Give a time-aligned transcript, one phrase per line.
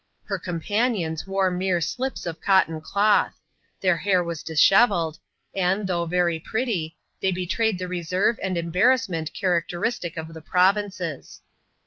[0.23, 3.35] Her companions wore mere 8lips«of cotton cloth;
[3.81, 5.19] their hair waa dishevelled;
[5.53, 11.43] and, though very pretty, they betrayed the reserve and em barrassment characteristic of the provinces.